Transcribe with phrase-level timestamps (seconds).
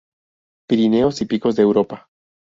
[0.67, 2.09] Pirineos y Picos de Europa.